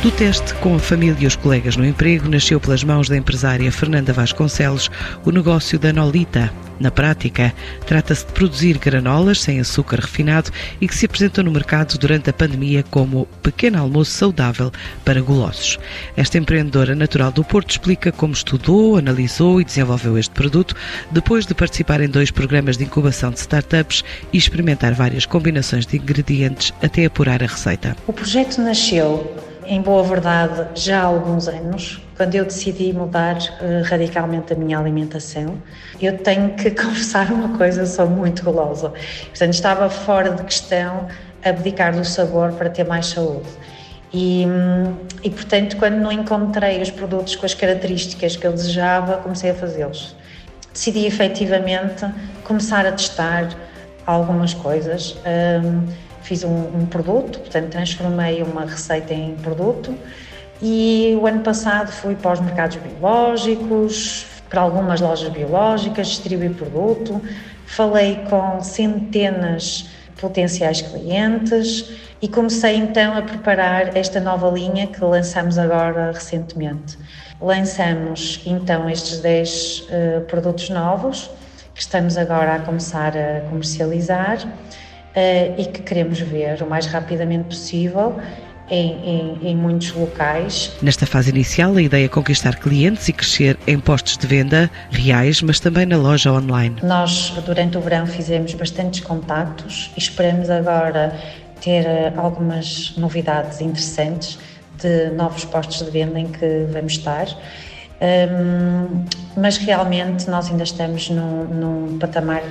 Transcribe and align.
Do 0.00 0.12
teste 0.12 0.54
com 0.54 0.76
a 0.76 0.78
família 0.78 1.16
e 1.18 1.26
os 1.26 1.34
colegas 1.34 1.76
no 1.76 1.84
emprego, 1.84 2.28
nasceu 2.28 2.60
pelas 2.60 2.84
mãos 2.84 3.08
da 3.08 3.16
empresária 3.16 3.70
Fernanda 3.72 4.12
Vasconcelos 4.12 4.88
o 5.24 5.32
negócio 5.32 5.76
da 5.76 5.92
Nolita. 5.92 6.52
Na 6.78 6.88
prática, 6.88 7.52
trata-se 7.84 8.24
de 8.24 8.32
produzir 8.32 8.78
granolas 8.78 9.40
sem 9.40 9.58
açúcar 9.58 9.98
refinado 9.98 10.52
e 10.80 10.86
que 10.86 10.94
se 10.94 11.06
apresentam 11.06 11.42
no 11.42 11.50
mercado 11.50 11.98
durante 11.98 12.30
a 12.30 12.32
pandemia 12.32 12.84
como 12.84 13.26
pequeno 13.42 13.80
almoço 13.80 14.12
saudável 14.12 14.70
para 15.04 15.20
golosos. 15.20 15.80
Esta 16.16 16.38
empreendedora 16.38 16.94
natural 16.94 17.32
do 17.32 17.42
Porto 17.42 17.70
explica 17.70 18.12
como 18.12 18.32
estudou, 18.32 18.96
analisou 18.96 19.60
e 19.60 19.64
desenvolveu 19.64 20.16
este 20.16 20.30
produto 20.30 20.76
depois 21.10 21.44
de 21.44 21.54
participar 21.54 22.00
em 22.00 22.08
dois 22.08 22.30
programas 22.30 22.76
de 22.76 22.84
incubação 22.84 23.32
de 23.32 23.40
startups 23.40 24.04
e 24.32 24.38
experimentar 24.38 24.94
várias 24.94 25.26
combinações 25.26 25.84
de 25.84 25.96
ingredientes 25.96 26.72
até 26.80 27.04
apurar 27.04 27.42
a 27.42 27.46
receita. 27.46 27.96
O 28.06 28.12
projeto 28.12 28.62
nasceu 28.62 29.47
em 29.68 29.82
boa 29.82 30.02
verdade, 30.02 30.66
já 30.74 31.02
há 31.02 31.04
alguns 31.04 31.46
anos, 31.46 32.02
quando 32.16 32.34
eu 32.34 32.44
decidi 32.44 32.90
mudar 32.92 33.36
uh, 33.36 33.84
radicalmente 33.84 34.54
a 34.54 34.56
minha 34.56 34.78
alimentação, 34.78 35.62
eu 36.00 36.16
tenho 36.16 36.54
que 36.54 36.70
confessar 36.74 37.30
uma 37.30 37.56
coisa, 37.56 37.84
sou 37.84 38.08
muito 38.08 38.42
golosa. 38.42 38.92
Portanto, 39.28 39.52
estava 39.52 39.90
fora 39.90 40.30
de 40.30 40.42
questão 40.42 41.06
abdicar 41.44 41.94
do 41.94 42.04
sabor 42.04 42.52
para 42.52 42.70
ter 42.70 42.84
mais 42.84 43.06
saúde. 43.06 43.48
E, 44.12 44.46
hum, 44.46 44.94
e, 45.22 45.28
portanto, 45.28 45.76
quando 45.76 45.96
não 45.96 46.10
encontrei 46.10 46.80
os 46.80 46.90
produtos 46.90 47.36
com 47.36 47.44
as 47.44 47.52
características 47.52 48.36
que 48.36 48.46
eu 48.46 48.52
desejava, 48.52 49.18
comecei 49.18 49.50
a 49.50 49.54
fazê-los. 49.54 50.16
Decidi 50.72 51.04
efetivamente 51.06 52.06
começar 52.42 52.86
a 52.86 52.92
testar 52.92 53.48
algumas 54.08 54.54
coisas. 54.54 55.16
Um, 55.62 55.86
fiz 56.22 56.42
um, 56.42 56.50
um, 56.50 56.86
produto, 56.86 57.38
portanto 57.40 57.70
transformei 57.70 58.42
uma 58.42 58.64
receita 58.64 59.14
em 59.14 59.34
produto 59.36 59.94
e 60.60 61.16
o 61.20 61.26
ano 61.26 61.40
passado 61.40 61.92
fui 61.92 62.14
para 62.14 62.32
os 62.32 62.40
mercados 62.40 62.76
biológicos, 62.76 64.26
para 64.48 64.62
algumas 64.62 65.00
lojas 65.00 65.28
biológicas, 65.28 66.08
distribuí 66.08 66.48
produto, 66.48 67.20
falei 67.66 68.20
com 68.28 68.60
centenas 68.62 69.88
de 70.14 70.20
potenciais 70.20 70.80
clientes 70.80 71.92
e 72.20 72.26
comecei 72.26 72.76
então 72.76 73.16
a 73.16 73.22
preparar 73.22 73.96
esta 73.96 74.20
nova 74.20 74.50
linha 74.50 74.86
que 74.86 75.04
lançamos 75.04 75.58
agora 75.58 76.12
recentemente. 76.12 76.98
Lançamos 77.40 78.40
então 78.44 78.90
estes 78.90 79.20
10 79.20 79.80
uh, 79.80 80.20
produtos 80.22 80.70
novos 80.70 81.30
que 81.78 81.82
estamos 81.82 82.18
agora 82.18 82.56
a 82.56 82.58
começar 82.58 83.16
a 83.16 83.40
comercializar 83.48 84.44
uh, 84.44 85.54
e 85.60 85.64
que 85.64 85.80
queremos 85.80 86.18
ver 86.18 86.60
o 86.60 86.68
mais 86.68 86.86
rapidamente 86.86 87.44
possível 87.44 88.16
em, 88.68 88.94
em, 89.08 89.38
em, 89.50 89.56
muitos 89.56 89.92
locais. 89.92 90.72
Nesta 90.82 91.06
fase 91.06 91.30
inicial, 91.30 91.76
a 91.76 91.80
ideia 91.80 92.06
é 92.06 92.08
conquistar 92.08 92.56
clientes 92.56 93.08
e 93.08 93.12
crescer 93.12 93.56
em 93.64 93.78
postos 93.78 94.18
de 94.18 94.26
venda 94.26 94.68
reais, 94.90 95.40
mas 95.40 95.60
também 95.60 95.86
na 95.86 95.96
loja 95.96 96.32
online. 96.32 96.74
Nós, 96.82 97.32
durante 97.46 97.78
o 97.78 97.80
verão, 97.80 98.08
fizemos 98.08 98.52
bastantes 98.54 98.98
contactos 98.98 99.92
e 99.96 100.00
esperamos 100.00 100.50
agora 100.50 101.16
ter 101.60 101.86
eh, 101.86 102.12
algumas 102.16 102.92
novidades 102.96 103.60
interessantes 103.60 104.36
de 104.82 105.10
novos 105.10 105.44
postos 105.44 105.78
de 105.78 105.90
venda 105.92 106.18
em 106.18 106.26
que 106.26 106.66
vamos 106.72 106.94
estar. 106.94 107.28
Um, 108.00 109.04
mas 109.36 109.56
realmente 109.56 110.30
nós 110.30 110.48
ainda 110.48 110.62
estamos 110.62 111.10
num, 111.10 111.44
num 111.44 111.98
patamar 111.98 112.42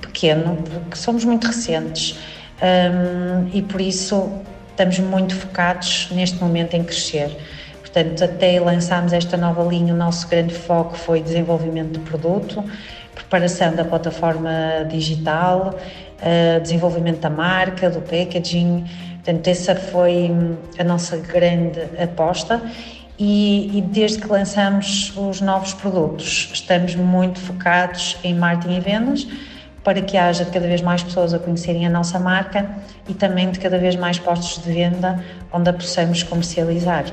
pequeno, 0.00 0.56
porque 0.56 0.96
somos 0.96 1.24
muito 1.24 1.46
recentes 1.46 2.18
um, 2.62 3.48
e 3.52 3.60
por 3.62 3.80
isso 3.80 4.30
estamos 4.70 4.98
muito 4.98 5.34
focados 5.34 6.08
neste 6.12 6.38
momento 6.38 6.74
em 6.74 6.84
crescer. 6.84 7.36
Portanto, 7.80 8.24
até 8.24 8.60
lançarmos 8.60 9.12
esta 9.12 9.36
nova 9.36 9.62
linha, 9.64 9.94
o 9.94 9.96
nosso 9.96 10.28
grande 10.28 10.54
foco 10.54 10.96
foi 10.96 11.20
desenvolvimento 11.20 11.98
de 11.98 12.00
produto, 12.00 12.62
preparação 13.14 13.74
da 13.74 13.84
plataforma 13.84 14.50
digital, 14.88 15.74
uh, 16.20 16.60
desenvolvimento 16.60 17.20
da 17.20 17.30
marca, 17.30 17.88
do 17.88 18.00
packaging. 18.00 18.84
Portanto, 19.14 19.48
essa 19.48 19.74
foi 19.74 20.30
a 20.78 20.84
nossa 20.84 21.16
grande 21.16 21.80
aposta 22.00 22.62
e, 23.18 23.78
e, 23.78 23.82
desde 23.82 24.18
que 24.18 24.26
lançamos 24.26 25.12
os 25.16 25.40
novos 25.40 25.72
produtos, 25.72 26.50
estamos 26.52 26.94
muito 26.94 27.40
focados 27.40 28.16
em 28.22 28.34
marketing 28.34 28.76
e 28.76 28.80
vendas 28.80 29.26
para 29.82 30.02
que 30.02 30.16
haja 30.16 30.44
cada 30.44 30.66
vez 30.66 30.82
mais 30.82 31.02
pessoas 31.02 31.32
a 31.32 31.38
conhecerem 31.38 31.86
a 31.86 31.90
nossa 31.90 32.18
marca 32.18 32.68
e 33.08 33.14
também 33.14 33.50
de 33.50 33.60
cada 33.60 33.78
vez 33.78 33.94
mais 33.94 34.18
postos 34.18 34.62
de 34.64 34.72
venda 34.72 35.24
onde 35.52 35.70
a 35.70 35.72
possamos 35.72 36.24
comercializar. 36.24 37.04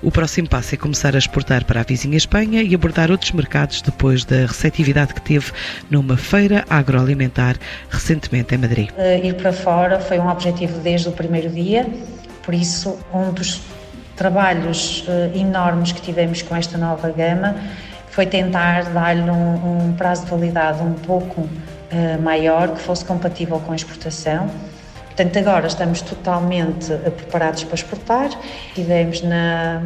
O 0.00 0.10
próximo 0.10 0.48
passo 0.48 0.74
é 0.74 0.78
começar 0.78 1.14
a 1.14 1.18
exportar 1.18 1.64
para 1.64 1.80
a 1.80 1.84
vizinha 1.84 2.16
Espanha 2.16 2.62
e 2.62 2.74
abordar 2.74 3.10
outros 3.10 3.32
mercados 3.32 3.82
depois 3.82 4.24
da 4.24 4.46
receptividade 4.46 5.14
que 5.14 5.20
teve 5.20 5.52
numa 5.90 6.16
feira 6.16 6.64
agroalimentar 6.68 7.56
recentemente 7.88 8.54
em 8.54 8.58
Madrid. 8.58 8.90
Uh, 8.90 9.24
ir 9.24 9.34
para 9.34 9.52
fora 9.52 10.00
foi 10.00 10.18
um 10.18 10.28
objetivo 10.28 10.80
desde 10.80 11.08
o 11.08 11.12
primeiro 11.12 11.50
dia, 11.50 11.86
por 12.42 12.52
isso, 12.54 12.98
um 13.14 13.32
dos 13.32 13.60
trabalhos 14.22 15.04
uh, 15.08 15.36
enormes 15.36 15.90
que 15.90 16.00
tivemos 16.00 16.42
com 16.42 16.54
esta 16.54 16.78
nova 16.78 17.10
gama 17.10 17.56
foi 18.08 18.24
tentar 18.24 18.84
dar-lhe 18.84 19.28
um, 19.28 19.88
um 19.88 19.92
prazo 19.94 20.26
de 20.26 20.30
validade 20.30 20.80
um 20.80 20.92
pouco 20.92 21.48
eh, 21.90 22.18
maior 22.18 22.68
que 22.68 22.80
fosse 22.80 23.04
compatível 23.04 23.58
com 23.58 23.72
a 23.72 23.74
exportação. 23.74 24.50
Portanto, 25.06 25.38
agora 25.38 25.66
estamos 25.66 26.02
totalmente 26.02 26.92
eh, 26.92 27.10
preparados 27.10 27.64
para 27.64 27.74
exportar. 27.74 28.28
Estivemos 28.68 29.22
na 29.22 29.82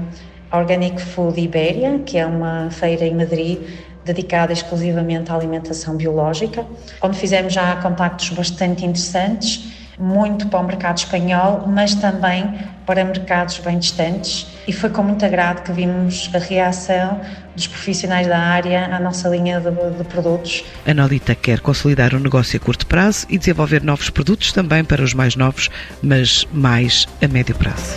Organic 0.52 1.00
Food 1.00 1.40
Ibéria, 1.40 2.00
que 2.00 2.18
é 2.18 2.26
uma 2.26 2.68
feira 2.70 3.06
em 3.06 3.14
Madrid 3.14 3.60
dedicada 4.04 4.52
exclusivamente 4.52 5.30
à 5.30 5.34
alimentação 5.36 5.96
biológica, 5.96 6.66
onde 7.00 7.16
fizemos 7.16 7.52
já 7.52 7.76
contactos 7.76 8.30
bastante 8.30 8.84
interessantes 8.84 9.85
muito 9.98 10.48
para 10.48 10.60
o 10.60 10.64
mercado 10.64 10.98
espanhol, 10.98 11.64
mas 11.66 11.94
também 11.94 12.54
para 12.84 13.04
mercados 13.04 13.58
bem 13.58 13.78
distantes. 13.78 14.46
E 14.66 14.72
foi 14.72 14.90
com 14.90 15.02
muito 15.02 15.24
agrado 15.24 15.62
que 15.62 15.72
vimos 15.72 16.30
a 16.34 16.38
reação 16.38 17.20
dos 17.54 17.66
profissionais 17.66 18.26
da 18.26 18.38
área 18.38 18.94
à 18.94 19.00
nossa 19.00 19.28
linha 19.28 19.60
de, 19.60 19.70
de 19.70 20.04
produtos. 20.04 20.64
A 20.86 20.92
Nolita 20.92 21.34
quer 21.34 21.60
consolidar 21.60 22.14
o 22.14 22.20
negócio 22.20 22.56
a 22.56 22.60
curto 22.60 22.86
prazo 22.86 23.26
e 23.28 23.38
desenvolver 23.38 23.82
novos 23.82 24.10
produtos 24.10 24.52
também 24.52 24.84
para 24.84 25.02
os 25.02 25.14
mais 25.14 25.34
novos, 25.34 25.70
mas 26.02 26.46
mais 26.52 27.06
a 27.22 27.28
médio 27.28 27.54
prazo. 27.54 27.96